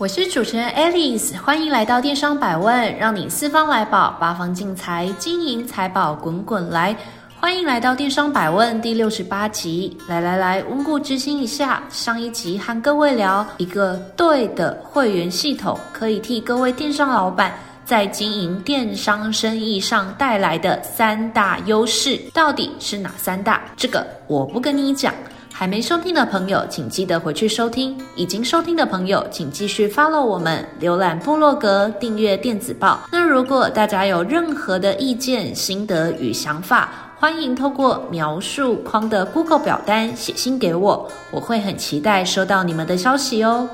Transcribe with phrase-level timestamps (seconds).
[0.00, 6.96] 我是主持人 Alice，欢迎来到电商百问，让你四方来宝，八方进财，金银财宝滚滚来。
[7.38, 11.82] 欢迎来到电商百问第六十八集，来来来，温故知新一下。
[11.90, 17.52] 上一集和各位聊一个对的会员系统，可以替各位电商老板
[17.84, 23.60] 在经营电商生意上带来的三大优势，到底是哪三大？
[23.76, 25.12] 这个我不跟你讲。
[25.60, 32.98] 还没收听的朋友，请记得回去收听；已经收听的朋友，请继续 follow 我们，浏览部落格，订阅电子报。
[33.12, 43.68] 那如果大家有任何的意见、心得与想法，欢迎透过描述框的 Google 表单写信给我，我会很期待收到你们的消息哦。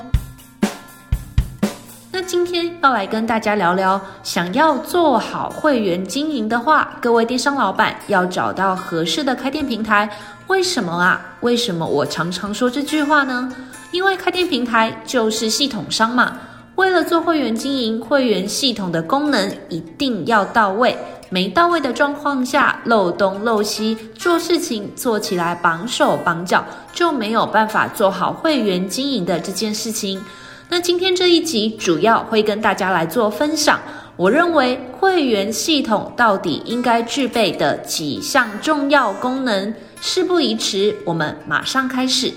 [2.27, 10.11] 今天要来跟大家聊聊，想要做好会员经营的话，各位电商老板要找到合适的开店平台。
[10.49, 11.25] 为什么啊？
[11.43, 13.55] 为什么我常常说这句话呢？
[13.93, 16.37] 因为开店平台就是系统商嘛。
[16.75, 20.99] 为了做会员经营，会员系统的功能一定要到位。
[21.31, 30.21] 没到位的状况下，漏东漏西，做事情做起来绑手绑脚，就没有办法做好会员经营的这件事情。
[30.69, 33.81] 那今天这一集主要会跟大家来做分享。
[34.17, 39.73] 我认为会员系统到底应该具备的几项重要功能。
[40.01, 42.33] 事不宜迟，我们马上开始。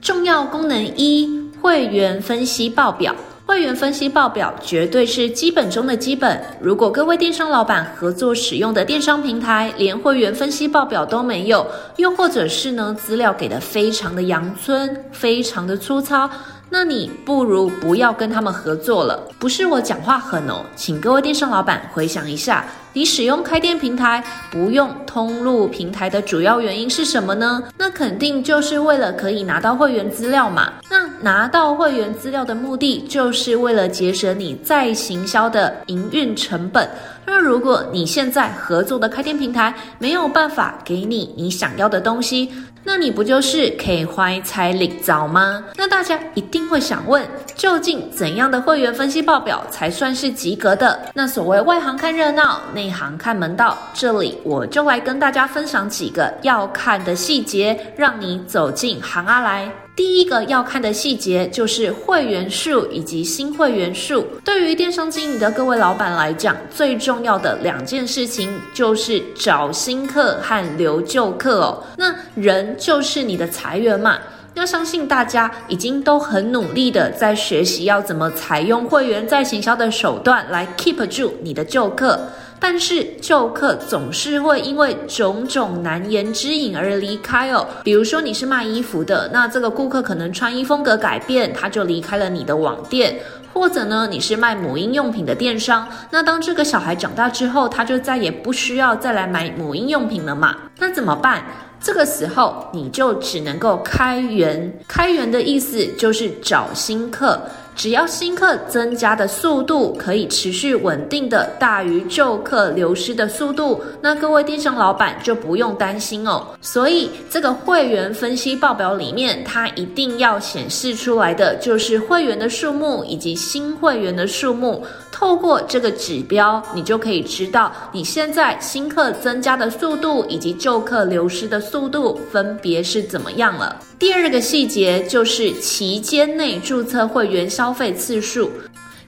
[0.00, 1.28] 重要功能一：
[1.60, 3.14] 会员分析报表。
[3.46, 6.42] 会员分析报表绝对是基本中的基本。
[6.60, 11.66] 如果各位电商老板合作使用的电商平台连会员分析报表都没有，
[11.96, 16.28] 又或者是呢，资料给的非常的阳春，非常的粗糙。
[16.70, 19.22] 那你不如不要跟他们合作了。
[19.38, 22.64] 不是我讲话狠哦，请各位电商老板回想一下，
[22.96, 24.22] 你使用开店平台
[24.52, 27.60] 不用通路平台的主要原因是什么呢？
[27.76, 30.72] 那肯定就是为了可以拿到会员资料嘛。
[30.88, 36.88] 那拿到会员资料的目的，就是为了节省你再行销的营运成本。
[37.26, 42.52] 那如果你现在合作的开店平台没有办法给你你想要的东西，
[42.84, 45.64] 那你不就是可以怀才领早吗？
[45.74, 47.26] 那大家一定会想问，
[47.56, 51.00] 究竟怎样的会员分析报表才算是及格的？
[51.14, 59.70] 那所谓外行看热闹，内行看门道，这里我就来跟大家分享几个要看的细节，让你走进行啊来。
[59.96, 64.26] 第一个要看的细节就是会员数以及新会员数。
[64.44, 71.80] 对于电商经营的各位老板来讲，最重要的两件事情就是找新客和留旧客哦。
[71.96, 74.18] 那人就是你的财源嘛。
[74.54, 82.20] 要相信大家已经都很努力的在学习要怎么采用会员在行销的手段来 keep 住你的旧客。
[82.66, 87.66] 但是旧客总是会因为种种难言之隐而离开哦。
[87.82, 93.12] 比如说你是卖衣服的，那这个顾客可能穿衣风格改变，他就离开了你的网店；
[93.52, 100.56] 或者呢，你是卖母婴用品的电商，那当这个小孩长大之后，他就再也不需要再来买母婴用品了嘛？
[100.78, 101.44] 那怎么办？
[101.82, 104.72] 这个时候你就只能够开源。
[104.88, 107.38] 开源的意思就是找新客。
[107.74, 116.46] 只要新客增加的速度可以持续稳定的大于旧客流失的速度，那各位电商老板就不用担心哦。
[116.60, 124.84] 所以这个会员分析报表里面，它一定要显示出来的就是会员的数目以及新会员的数目。
[125.24, 133.74] 透过这个指标，你就可以知道你现在新客增加的速度以及旧客流失的速度分别是怎么样了。
[133.98, 138.50] 第二个细节就是期间内注册会员消费次数。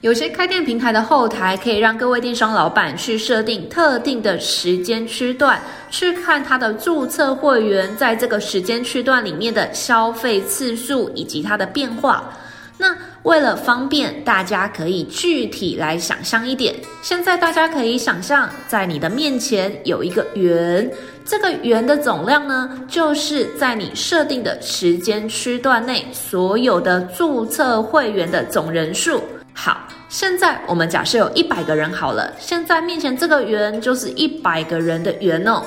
[0.01, 5.61] 有些开店平台的后台可以让各位电商老板去设定特定的时间区段，
[5.91, 12.33] 去看他的注册会员在这个时间区段里面的消费次数以及它的变化。
[12.79, 12.95] 那
[13.27, 20.89] 为了方便大家可以具体来想象一点，现在大家可以想象，在你的面前有一个圆，
[21.25, 29.21] 这个圆的总量呢，就是在你设定的时间区段内所有的注册会员的总人数。
[29.53, 35.61] 好，现在我们假设有一百个人好了，现在面前这个圆就是一百个人的圆哦。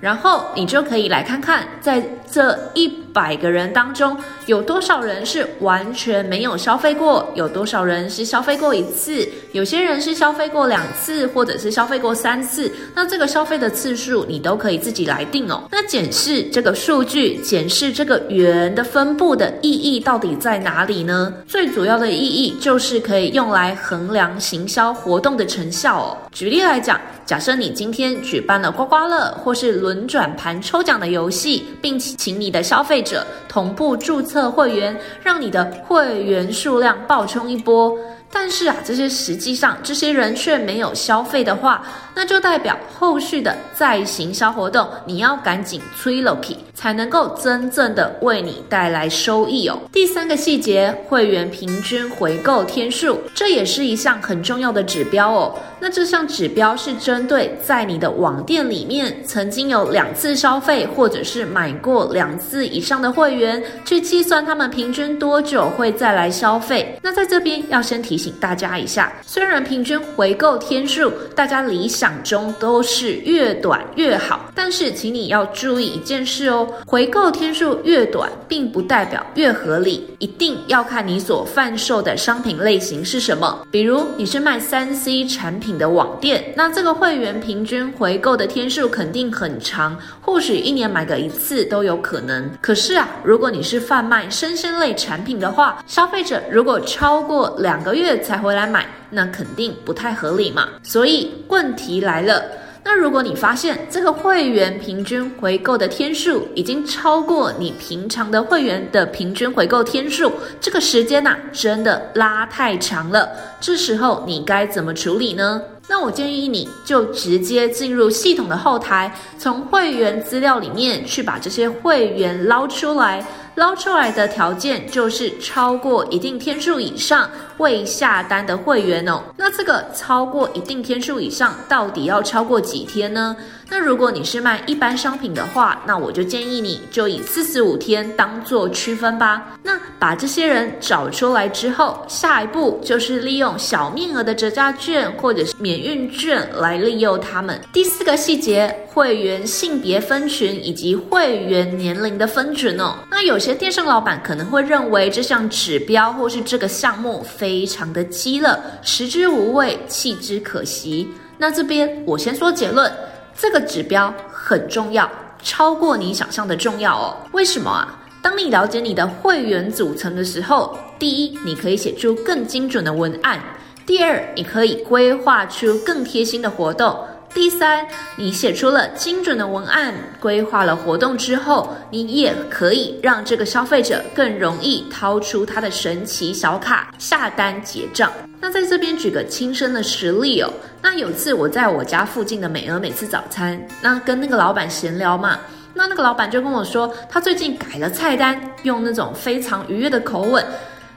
[0.00, 4.16] 然后你就可以来看看，在这一百个人当中，
[4.46, 7.30] 有多少人是完全没有消费过？
[7.34, 9.26] 有多少人是消费过一次？
[9.52, 12.70] 有些人是消费过两次，或者是消费过三次。
[12.94, 15.62] 那这个消费的次数，你都可以自己来定哦。
[15.70, 21.32] 那检视这个数据，检视这个圆的分布的意义到底在哪里呢？
[21.46, 26.18] 最主要的意义就是可以用来衡量行销活动的成效哦。
[26.32, 27.00] 举例来讲。
[27.26, 37.96] 假设你今天举办了刮刮乐或是轮转盘抽奖的游戏，并且请你的消费者同步注册会员，让你的会员数量暴冲一波。
[38.30, 49.78] 但是啊，这些实际上这些人却没有消费的话，那就代表后续的再行销活动你要赶紧催落去，才能够真正的为你带来收益哦。
[49.92, 55.54] 第三个细节，会员平均回购天数，这也是一项很重要的指标哦。
[55.78, 66.98] 那这项指标是针对在你的网店里面曾经有两次消费，或者是买过两次以上的会员，去计算他们平均多久会再来消费。
[67.02, 83.66] 那在这边要先提提醒大家一下，虽然平均回购天数大家理想中都是越短越好，但是请你要注意一件事哦，回购天数越短，并不代表越合理，一定要看你所贩售的商品类型是什么。
[83.68, 92.48] 比如你是卖三 C 产品的网店，那这个会员平均回购的天数肯定很长，或许一年买个一次都有可能。
[92.60, 100.68] 可是啊，如果你是贩卖生鲜类产品的话，消费者如果超过两个月月才回来买，那肯定不太合理嘛。
[100.82, 102.42] 所以问题来了。
[102.86, 110.30] 那如果你发现这个会员平均回购的天数已经超过你平常的会员的平均回购天数，
[110.60, 113.26] 这个时间呐，真的拉太长了，
[113.58, 115.62] 这时候你该怎么处理呢？
[115.88, 123.24] 那我建议你就直接进入系统的后台，从会员资料里面去把这些会员捞出来。
[123.56, 129.22] 捞出来的条件就是超过一定天数以上未下单的会员哦。
[129.36, 133.36] 那这个超过一定天数以上，到底要超过几天呢？
[133.70, 139.56] 那如果你是卖一般商品的话，那我就建议你就以四十五天当做区分吧。
[139.62, 147.58] 那把这些人找出来之后，下一步就是利用小面额的折价券或者是免运券来利诱他们。
[147.72, 152.96] 第四个细节，会员性别分群以及会员年龄的分群哦。
[153.10, 161.06] 那有些电商老板可能会认为这项指标或是这个项目非常的鸡肋，食之无味，弃之可惜。
[161.36, 162.90] 那这边我先说结论。
[163.36, 165.10] 这个指标很重要，
[165.42, 167.16] 超过你想象的重要哦。
[167.32, 168.00] 为什么啊？
[168.22, 173.38] 当你了解你的会员组成的时候，第一，你可以写出更精准的文案；
[173.84, 176.96] 第二，你可以规划出更贴心的活动。
[177.34, 177.84] 第三，
[178.14, 188.12] 你写出了精准的文案，规划了活动之后，你也可以让这个消费者更容易掏出他的神奇小卡下单结账。
[188.40, 195.40] 那在这边举个亲身的实例哦，那有次我在我家附近的美而美吃早餐，那跟那个老板闲聊嘛，
[195.74, 200.44] 那那个老板就跟我说，他最近改了菜单，用那种非常愉悦的口吻。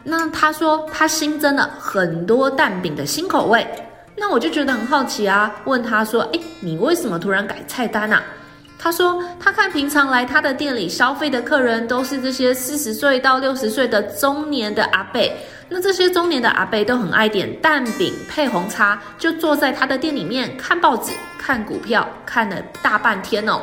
[0.04, 3.68] 那他说他新增了很多蛋饼的新口味。
[4.18, 8.24] 那我就觉得很好奇啊，问他说：“诶，你为什么突然改菜单啊？”
[8.80, 15.22] 他说：“他看平常来他的店里消费的客人都是这些四十岁到六十岁的中年的阿伯，
[15.70, 23.62] 那这些中年的阿伯都很爱点蛋饼配红茶，就坐在他的店里面看报纸、看股票，看了大半天哦。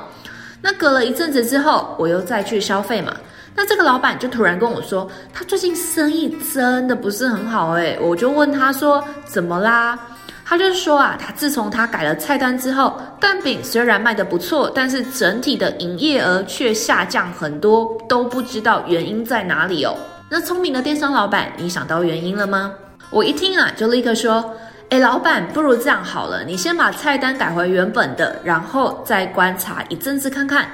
[0.61, 3.15] 那隔了一阵子之后，我又再去消费嘛，
[3.55, 9.99] 那这个老板就突然跟我说，他最近生意真的不是很好诶，我就问他说：“怎么啦？”
[10.45, 19.97] 他就是说啊，他自从他改了菜单之后，蛋饼虽然卖得不错，但是整体的营业额却下降很多，都不知道原因在哪里哦。
[20.29, 22.73] 那聪明的电商老板，你想到原因了吗？
[23.11, 24.55] 我一听啊，就立刻说，
[24.91, 30.69] 诶，老板，不如这样好了，你先把菜单改回原本的，然后再观察一阵子看看。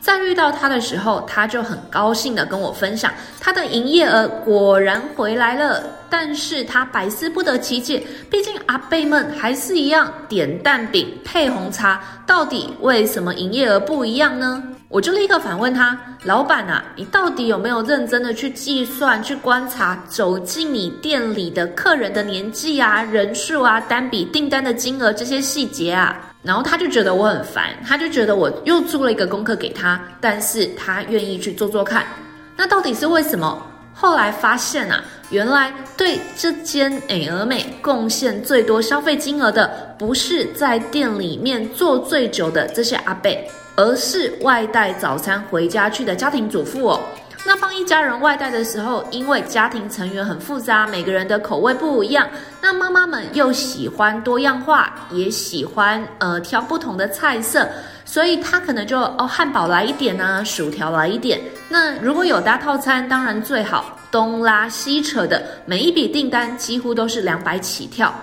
[0.00, 5.82] 在遇到他的时候，他就很高兴的跟我分享，他的营业额果然回来了。
[6.10, 14.62] 但是他百思不得其解，毕竟阿伯们还是一样点蛋饼配红茶，到底为什么营业额不一样呢？
[14.88, 32.06] 我就立刻反问他：“老板啊，你到底有没有认真的去计算、去观察走进你店里的客人的年纪啊、人数啊、单笔订单的金额这些细节啊？”然后他就觉得我很烦，他就觉得我又做了一个功课给他，但是他愿意去做做看。
[32.56, 33.60] 那到底是为什么？
[33.92, 43.28] 后来发现啊，原来对这间美而美贡献最多消费金额的，不是在店里面做最久的这些阿伯，
[43.74, 47.00] 而是外带早餐回家去的家庭主妇哦。
[47.48, 52.28] 那放一家人外带的时候，因为家庭成员很复杂，每个人的口味不一样，
[52.60, 57.66] 那妈妈们又喜欢多样化，也喜欢呃挑不同的菜色，
[58.04, 61.40] 所以他可能就哦汉堡来一点啊，薯条来一点。
[61.70, 68.14] 那如果有搭套餐，当然最好，东拉西扯的，每一笔订单几乎都是两百起跳。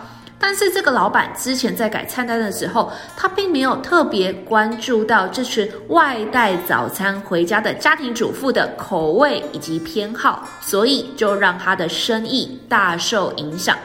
[0.48, 13.76] 但是这个老板之前在改菜单的时候，他并没有特别关注到这群外带早餐回家的家庭主妇的口味以及偏好，所以就让他的生意大受影响。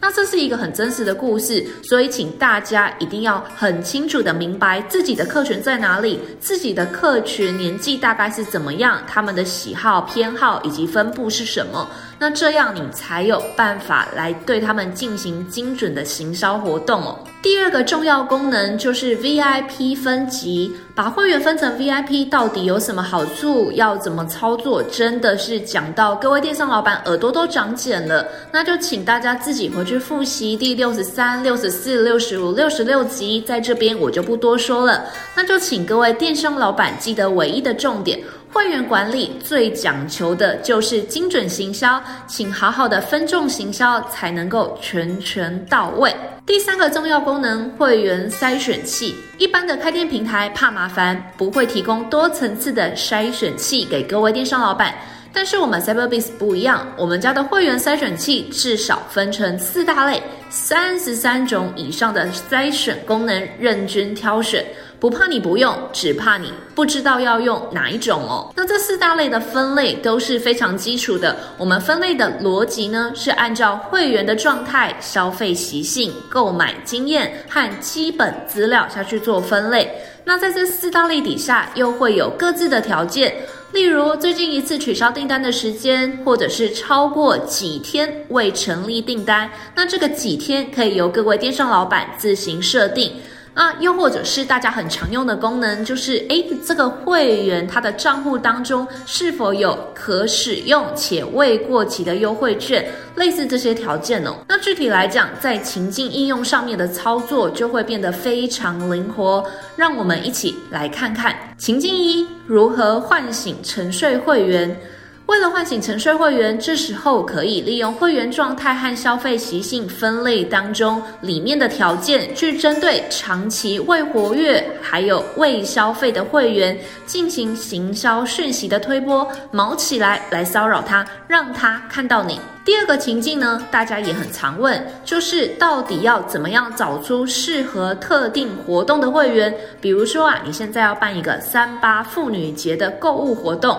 [0.00, 11.88] 那这是一个很真实的故事，所以请大家一定要很清楚的明白自己的客群在哪里，自己的客群年纪大概是怎么样，他们的喜好偏好以及分布是什么。
[12.18, 17.18] 那这样你才有办法来对他们进行精准的行销活动哦。
[17.42, 23.70] 第二个重要功能就是 VIP 分级，把会员分成 VIP 到底有什么好处？
[23.72, 24.82] 要怎么操作？
[24.84, 28.26] 真的是讲到各位电商老板耳朵都长茧了。
[28.50, 35.04] 那就请大家自己回去复习第六十三、六十四、六十五、六十六集，在这边我就不多说了。
[35.36, 38.18] 那就请各位电商老板记得唯一的重点。
[38.54, 46.14] 会员管理最讲求的就是精准行销，请好好的分众行销，才能够全权到位。
[46.46, 49.16] 第三个重要功能，会员筛选器。
[49.38, 54.94] 一般的开店平台怕麻烦，不会提供多层次的筛选器给各位电商老板。
[55.32, 64.64] 但是我们 Cyberbiz 不一样，我们家的会员筛选器至少分成四大类，三十三种以上的筛选功能，任君挑选。
[65.04, 68.50] 不怕你不用，只怕你不知道要用哪一种哦。
[68.56, 71.36] 那这四大类的分类都是非常基础的。
[71.58, 79.94] 我们分类的逻辑呢，是按照会员的状态、消费习性、购买经验和基本资料下去做分类。
[80.24, 83.30] 那在这四大类底下，又会有各自的条件，
[83.72, 89.50] 例如最近一次取消订单的时间，或者是超过几天未成立订单。
[89.74, 93.12] 那这个几天可以由各位电商老板自行设定。
[93.54, 102.84] 那，又或者是大家很常用的功能，就是诶，这个会员他的账户当中是否有可使用且未过期的优惠券，
[103.14, 104.34] 类似这些条件哦。
[104.48, 109.44] 那具体来讲，在情境应用上面的操作就会变得非常灵活。
[109.76, 114.76] 让我们一起来看看情境一，如何唤醒沉睡会员。
[115.26, 132.38] 为了唤醒沉睡会员，这时候可以利用会员状态和消费习性分类当中里面的条件，去针对长期未活跃还有未消费的会员进行行销讯息的推播，毛起来来骚扰他，让他看到你。
[132.62, 139.54] 第二个情境呢，大家也很常问，就是到底要怎么样找出适合特定活动的会员？
[139.80, 143.78] 比如说啊，你现在要办一个三八妇女节的购物活动。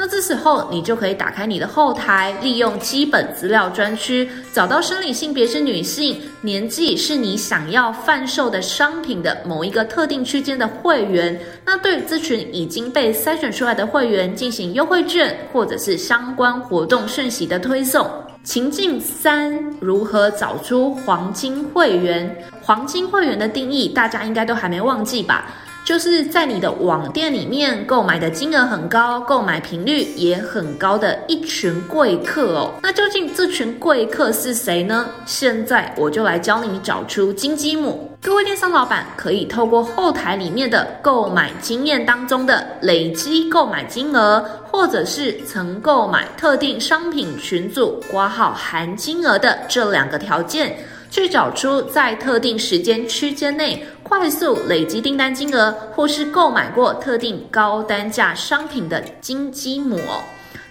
[0.00, 11.36] 那这时候，你就可以打开你的后台，利用基本资料专区，找到生理性别是女性、年纪是你想要贩售的商品的某一个特定区间的会员。
[11.66, 18.08] 那对这群已经被筛选出来的会员进行优惠券或者是相关活动讯息的推送。
[18.44, 22.44] 情境三，如何找出黄金会员？
[22.62, 25.50] 黄金会员的定义，大家应该都还没忘记吧？
[25.88, 32.74] 就是在你的网店里面购买的金额很高、购买频率也很高的一群贵客哦。
[32.82, 35.08] 那究竟这群贵客是谁呢？
[35.24, 38.14] 现在我就来教你找出金鸡母。
[38.20, 50.76] 各位电商老板可以透过后台里面的购买经验当中的累积购买金额，或者是曾购买特定商品群组挂号含金额的这两个条件。
[51.10, 60.00] 去找出在特定时间区间内快速累积订单金额，或是购买过特定高单价商品的金鸡母。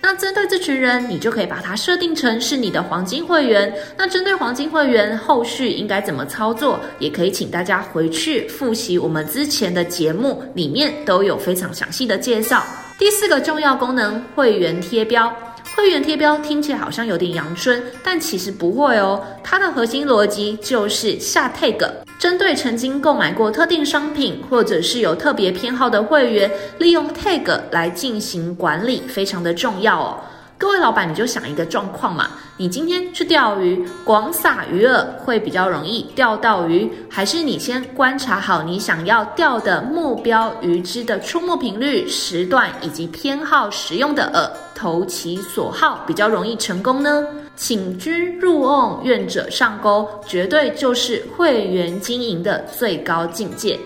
[0.01, 3.74] 那针对这群人，你就可以把它设定成是你的黄金会员。
[3.98, 12.63] 那针对黄金会员，后续应该怎么操作，也可以请大家回去复习我们之前的节目，里面都有非常详细的介绍。
[12.98, 15.32] 第四个重要功能，会员贴标。
[15.75, 19.24] 会员贴标听起来好像有点阳春，但其实不会哦。
[19.44, 21.86] 它的核心逻辑就是下 tag，
[22.19, 30.17] 针对曾经购买过特定商品或者是有特别偏好的会员，利用 tag 来进行管理，非常的重要哦。
[30.57, 47.24] 各位老板，你就想一个状况嘛，你今天去钓鱼，广撒鱼饵会比较容易钓到鱼，还是你先观察好你想要钓的目标鱼只的出没频率、时段以及偏好使用的饵，投其所好比较容易成功呢？
[47.57, 53.77] 请君入瓮，愿者上钩，绝对就是会员经营的最高境界。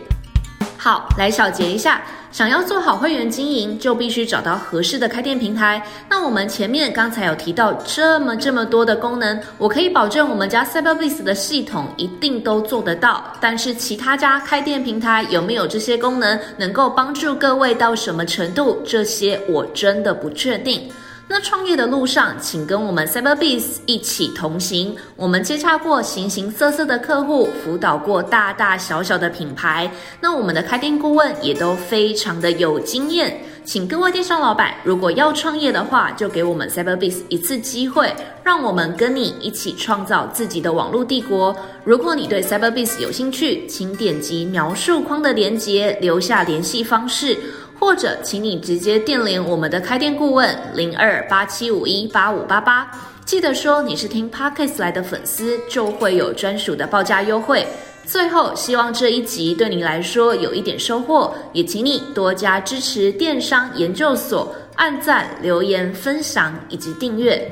[0.78, 2.02] 好，来小结一下。
[2.32, 5.86] 想要做好会员经营，就必须找到合适的开店平台。
[6.10, 13.34] 那我们前面刚才有提到这么这么多的功能，我可以保证我们家 Cyberbiz 的系统一定都做得到。
[13.42, 18.82] 但是其他家开店平台有没有这些功能，能够帮助各位到什么程度？
[18.86, 20.90] 这些我真的不确定。
[21.34, 24.94] 那创业的路上，请跟我们 Cyberbis 一起同行。
[25.16, 29.90] 我们接洽过形形色色的客户，辅导过大大小小的品牌。
[30.20, 33.44] 那我们的开店顾问也都非常的有经验。
[33.64, 41.56] 请各位电商老板，如果要创业的话，就给我们 Cyberbis 一次机会，让我们跟你一起创造自己的网络帝国。
[41.86, 47.38] 如果你对 Cyberbis 有兴趣，请点击描述框的链接，留下联系方式。
[47.82, 52.88] 或者，请你直接电联我们的开店顾问零二八七五一八五八八，
[53.26, 57.66] 记得说你是听 Podcast 来的粉丝，就会有专属的报价优惠。
[58.06, 67.52] 最后，希望这一集对你来说有一点收获，也请你多加支持电商研究所，按赞、留言、分享以及订阅。